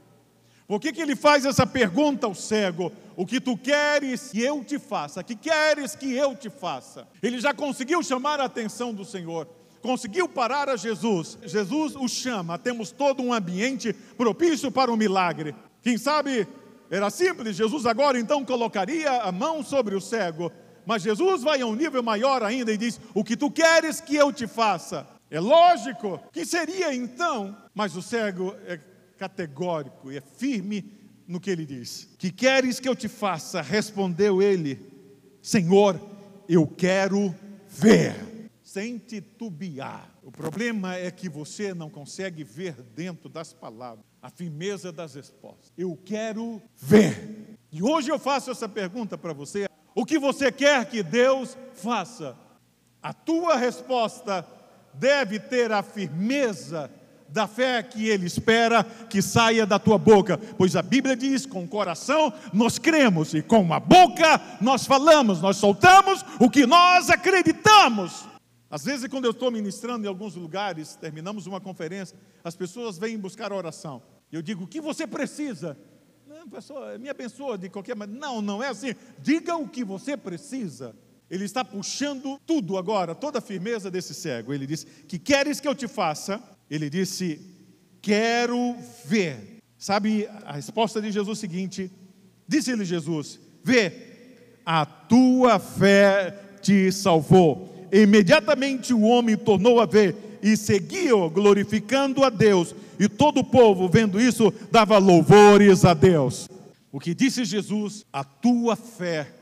Por 0.73 0.81
que, 0.81 0.91
que 0.91 1.03
ele 1.03 1.15
faz 1.15 1.45
essa 1.45 1.67
pergunta 1.67 2.27
ao 2.27 2.35
cego? 2.35 2.91
O 3.15 3.27
que 3.27 3.39
tu 3.39 3.59
queres 3.59 4.31
que 4.31 4.41
eu 4.41 4.65
te 4.65 4.79
faça? 4.79 5.23
Que 5.23 5.37
queres 5.37 5.95
que 5.95 6.15
eu 6.15 6.35
te 6.35 6.49
faça? 6.49 7.07
Ele 7.23 7.39
já 7.39 7.53
conseguiu 7.53 8.03
chamar 8.03 8.41
a 8.41 8.47
atenção 8.47 8.95
do 8.95 9.05
Senhor, 9.05 9.47
conseguiu 9.83 10.27
parar 10.27 10.71
a 10.71 10.77
Jesus. 10.77 11.37
Jesus 11.45 11.95
o 11.95 12.09
chama, 12.09 12.59
temos 12.59 12.91
todo 12.91 13.23
um 13.23 13.35
ambiente 13.35 13.93
propício 14.17 14.73
para 14.73 14.91
o 14.91 14.97
milagre. 14.97 15.55
Quem 15.83 15.99
sabe 15.99 16.49
era 16.91 17.11
simples, 17.11 17.55
Jesus 17.55 17.85
agora 17.85 18.19
então 18.19 18.43
colocaria 18.43 19.11
a 19.11 19.31
mão 19.31 19.63
sobre 19.63 19.95
o 19.95 20.01
cego 20.01 20.51
mas 20.87 21.03
Jesus 21.03 21.43
vai 21.43 21.61
a 21.61 21.67
um 21.67 21.77
nível 21.77 22.03
maior 22.03 22.43
ainda 22.43 22.73
e 22.73 22.79
diz: 22.79 22.99
O 23.15 23.23
que 23.23 23.37
tu 23.37 23.51
queres 23.51 24.01
que 24.01 24.17
eu 24.17 24.33
te 24.33 24.49
faça? 24.49 25.07
É 25.31 25.39
lógico 25.39 26.19
que 26.33 26.45
seria 26.45 26.93
então, 26.93 27.57
mas 27.73 27.95
o 27.95 28.03
cego 28.03 28.57
é 28.67 28.81
categórico 29.23 30.11
e 30.11 30.17
é 30.17 30.21
firme 30.21 30.85
no 31.29 31.39
que 31.39 31.49
ele 31.49 31.65
diz. 31.65 32.09
Que 32.19 32.33
queres 32.33 32.81
que 32.81 32.89
eu 32.89 32.97
te 32.97 33.07
faça? 33.07 33.63
Respondeu 33.63 34.43
ele: 34.43 34.81
Senhor, 35.41 36.01
eu 36.49 36.67
quero 36.67 37.33
ver, 37.69 38.51
sem 38.65 38.99
titubear. 38.99 40.13
O 40.25 40.33
problema 40.33 40.97
é 40.97 41.09
que 41.11 41.29
você 41.29 41.73
não 41.73 41.89
consegue 41.89 42.43
ver 42.43 42.75
dentro 42.97 43.29
das 43.29 43.53
palavras 43.53 44.05
a 44.21 44.29
firmeza 44.29 44.91
das 44.91 45.15
respostas. 45.15 45.73
Eu 45.79 45.97
quero 46.05 46.61
ver. 46.77 47.57
E 47.71 47.81
hoje 47.81 48.11
eu 48.11 48.19
faço 48.19 48.51
essa 48.51 48.69
pergunta 48.69 49.17
para 49.17 49.33
você 49.33 49.67
o 49.95 50.05
que 50.05 50.19
você 50.19 50.51
quer 50.51 50.87
que 50.87 51.03
Deus 51.03 51.57
faça. 51.75 52.37
A 53.01 53.13
tua 53.13 53.57
resposta 53.57 54.45
deve 54.95 55.39
ter 55.39 55.71
a 55.71 55.83
firmeza 55.83 56.91
da 57.33 57.47
fé 57.47 57.83
que 57.83 58.09
Ele 58.09 58.27
espera 58.27 58.85
que 58.85 59.23
saia 59.23 59.65
da 59.65 59.79
tua 59.79 59.97
boca, 59.97 60.37
pois 60.37 60.77
a 60.77 60.83
Bíblia 60.83 61.17
diz: 61.17 61.47
com 61.47 61.65
o 61.65 61.69
coração 61.69 62.33
nós 62.53 62.79
cremos 62.79 63.33
e 63.35 63.43
com 63.43 63.73
a 63.73 63.81
boca 63.81 64.41
nós 64.61 64.87
falamos, 64.87 65.41
nós 65.41 65.57
soltamos 65.57 66.25
o 66.39 66.51
que 66.51 66.67
nós 66.67 67.09
acreditamos. 67.09 68.29
Às 68.71 68.85
vezes, 68.85 69.07
quando 69.09 69.27
eu 69.27 69.33
estou 69.33 69.51
ministrando 69.51 70.07
em 70.07 70.09
alguns 70.09 70.35
lugares, 70.35 70.97
terminamos 70.97 71.47
uma 71.47 71.61
conferência, 71.61 72.17
as 72.43 72.55
pessoas 72.55 72.97
vêm 72.99 73.19
buscar 73.19 73.53
oração. 73.53 74.03
Eu 74.31 74.43
digo: 74.43 74.65
o 74.65 74.69
que 74.69 74.81
você 74.81 75.07
precisa? 75.07 75.77
pastor, 76.51 76.99
me 76.99 77.09
abençoa 77.09 77.57
de 77.57 77.69
qualquer 77.69 77.95
maneira. 77.95 78.21
Não, 78.21 78.43
não 78.43 78.63
é 78.63 78.69
assim. 78.69 78.95
Diga 79.19 79.57
o 79.57 79.69
que 79.69 79.85
você 79.85 80.17
precisa. 80.17 80.95
Ele 81.33 81.47
está 81.47 81.65
puxando 81.65 82.39
tudo 82.47 82.77
agora, 82.77 83.15
toda 83.15 83.39
a 83.39 83.41
firmeza 83.41 83.91
desse 83.91 84.13
cego. 84.13 84.53
Ele 84.53 84.67
disse: 84.67 84.85
Que 85.09 85.19
queres 85.19 85.61
que 85.61 85.67
eu 85.67 85.75
te 85.75 85.89
faça? 85.89 86.39
Ele 86.71 86.91
disse: 86.91 87.41
Quero 88.03 88.77
ver. 89.07 89.57
Sabe 89.79 90.29
a 90.45 90.53
resposta 90.53 91.01
de 91.01 91.11
Jesus 91.11 91.39
seguinte? 91.39 91.91
Disse-lhe 92.47 92.85
Jesus: 92.85 93.41
Vê, 93.65 94.59
a 94.67 94.85
tua 94.85 95.59
fé 95.59 96.39
te 96.61 96.93
salvou. 96.93 97.89
Imediatamente 97.91 98.93
o 98.93 99.01
homem 99.01 99.35
tornou 99.35 99.81
a 99.81 99.87
ver 99.87 100.39
e 100.43 100.55
seguiu, 100.55 101.31
glorificando 101.31 102.25
a 102.25 102.29
Deus. 102.29 102.75
E 103.01 103.09
todo 103.09 103.39
o 103.39 103.45
povo, 103.45 103.89
vendo 103.89 104.21
isso, 104.21 104.53
dava 104.71 104.99
louvores 104.99 105.87
a 105.87 105.95
Deus. 105.95 106.47
O 106.93 107.01
que 107.01 107.15
disse 107.15 107.43
Jesus? 107.47 108.05
A 108.13 108.23
tua 108.23 108.77
fé 108.77 109.33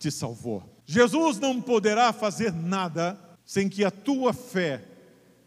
te 0.00 0.10
salvou. 0.10 0.75
Jesus 0.86 1.38
não 1.40 1.60
poderá 1.60 2.12
fazer 2.12 2.52
nada 2.52 3.18
sem 3.44 3.68
que 3.68 3.84
a 3.84 3.90
tua 3.90 4.32
fé 4.32 4.84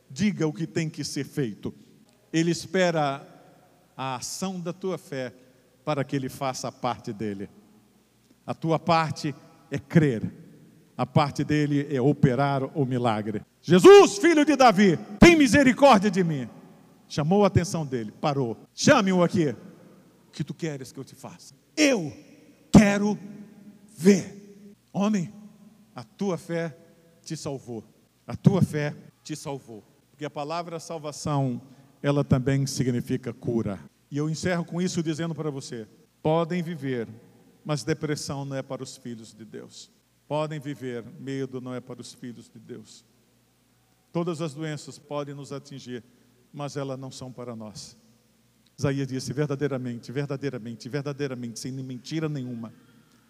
diga 0.09 0.45
o 0.45 0.53
que 0.53 0.67
tem 0.67 0.89
que 0.89 1.03
ser 1.03 1.23
feito. 1.23 1.73
Ele 2.31 2.51
espera 2.51 3.25
a 3.95 4.15
ação 4.15 4.59
da 4.59 4.73
tua 4.73 4.97
fé 4.97 5.33
para 5.85 6.03
que 6.03 6.15
ele 6.15 6.29
faça 6.29 6.67
a 6.67 6.71
parte 6.71 7.13
dele. 7.13 7.49
A 8.45 8.53
tua 8.53 8.77
parte 8.77 9.33
é 9.71 9.79
crer, 9.79 10.31
a 10.97 11.05
parte 11.05 11.43
dele 11.43 11.87
é 11.89 12.01
operar 12.01 12.63
o 12.77 12.85
milagre. 12.85 13.41
Jesus, 13.61 14.17
filho 14.17 14.43
de 14.43 14.55
Davi, 14.55 14.97
tem 15.19 15.35
misericórdia 15.35 16.11
de 16.11 16.23
mim. 16.23 16.49
Chamou 17.07 17.43
a 17.43 17.47
atenção 17.47 17.85
dele, 17.85 18.11
parou. 18.11 18.57
Chame-o 18.73 19.23
aqui. 19.23 19.49
O 19.49 20.31
que 20.31 20.43
tu 20.43 20.53
queres 20.53 20.91
que 20.91 20.99
eu 20.99 21.03
te 21.03 21.15
faça? 21.15 21.55
Eu 21.75 22.13
quero 22.71 23.17
ver. 23.97 24.38
Homem, 24.91 25.33
a 25.95 26.03
tua 26.03 26.37
fé 26.37 26.75
te 27.23 27.35
salvou. 27.37 27.83
A 28.25 28.35
tua 28.35 28.61
fé 28.61 28.95
te 29.23 29.35
salvou. 29.35 29.83
Porque 30.11 30.25
a 30.25 30.29
palavra 30.29 30.79
salvação, 30.79 31.61
ela 32.01 32.23
também 32.23 32.65
significa 32.65 33.33
cura. 33.33 33.79
E 34.11 34.17
eu 34.17 34.29
encerro 34.29 34.65
com 34.65 34.81
isso 34.81 35.03
dizendo 35.03 35.35
para 35.35 35.49
você: 35.49 35.87
podem 36.21 36.61
viver, 36.61 37.07
mas 37.63 37.83
depressão 37.83 38.45
não 38.45 38.55
é 38.55 38.61
para 38.61 38.83
os 38.83 38.97
filhos 38.97 39.33
de 39.33 39.45
Deus. 39.45 39.91
Podem 40.27 40.59
viver, 40.59 41.03
medo 41.19 41.59
não 41.59 41.73
é 41.73 41.79
para 41.79 42.01
os 42.01 42.13
filhos 42.13 42.49
de 42.49 42.59
Deus. 42.59 43.05
Todas 44.11 44.41
as 44.41 44.53
doenças 44.53 44.97
podem 44.97 45.35
nos 45.35 45.51
atingir, 45.51 46.03
mas 46.51 46.75
elas 46.75 46.97
não 46.99 47.11
são 47.11 47.31
para 47.31 47.55
nós. 47.55 47.97
Isaías 48.77 49.07
disse: 49.07 49.33
verdadeiramente, 49.33 50.11
verdadeiramente, 50.11 50.89
verdadeiramente, 50.89 51.59
sem 51.59 51.71
mentira 51.71 52.29
nenhuma, 52.29 52.73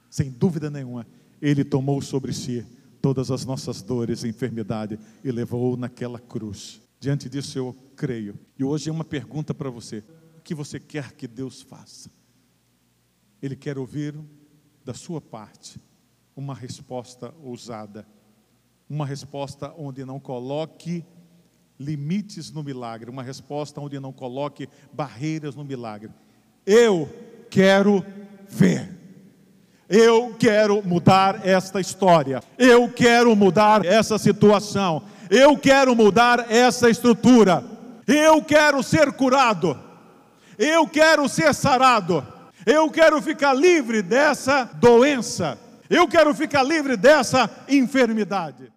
sem 0.10 0.30
dúvida 0.30 0.70
nenhuma, 0.70 1.06
Ele 1.42 1.64
tomou 1.64 2.02
sobre 2.02 2.34
si 2.34 2.66
todas 3.02 3.32
as 3.32 3.46
nossas 3.46 3.82
dores 3.82 4.24
e 4.24 4.28
enfermidade 4.28 5.00
e 5.24 5.32
levou 5.32 5.78
naquela 5.78 6.20
cruz. 6.20 6.82
Diante 7.00 7.30
disso 7.30 7.58
eu 7.58 7.76
creio. 7.96 8.38
E 8.58 8.64
hoje 8.64 8.90
é 8.90 8.92
uma 8.92 9.06
pergunta 9.06 9.54
para 9.54 9.70
você: 9.70 10.04
o 10.38 10.42
que 10.42 10.54
você 10.54 10.80
quer 10.80 11.14
que 11.14 11.28
Deus 11.28 11.62
faça? 11.62 12.10
Ele 13.42 13.56
quer 13.56 13.78
ouvir 13.78 14.14
da 14.84 14.94
sua 14.94 15.22
parte 15.22 15.80
uma 16.36 16.54
resposta 16.54 17.34
ousada 17.44 18.06
uma 18.90 19.06
resposta 19.06 19.72
onde 19.78 20.04
não 20.04 20.20
coloque 20.20 21.06
limites 21.80 22.52
no 22.52 22.64
milagre, 22.64 23.10
uma 23.10 23.22
resposta 23.22 23.80
onde 23.80 24.00
não 24.00 24.12
coloque 24.12 24.68
barreiras 24.92 25.56
no 25.56 25.64
milagre. 25.64 26.10
Eu 26.66 27.08
quero 27.50 28.04
ver. 28.50 28.98
Eu 29.90 30.36
quero 30.38 30.84
mudar 30.86 31.42
esta 31.44 31.82
história. 31.82 32.44
Eu 32.60 32.88
quero 32.90 33.36
mudar 33.36 33.84
essa 33.84 34.20
situação. 34.20 35.02
Eu 35.32 35.58
quero 35.58 35.96
mudar 35.96 36.46
essa 36.52 36.90
estrutura. 36.92 37.64
Eu 38.06 38.42
quero 38.44 38.84
ser 38.84 39.12
curado. 39.14 39.76
Eu 40.60 40.88
quero 40.88 41.28
ser 41.28 41.56
sarado. 41.56 42.26
Eu 42.66 42.92
quero 42.92 43.20
ficar 43.20 43.54
livre 43.54 44.04
dessa 44.04 44.70
doença. 44.76 45.58
Eu 45.90 46.08
quero 46.08 46.36
ficar 46.36 46.62
livre 46.62 46.96
dessa 46.96 47.50
enfermidade. 47.68 48.72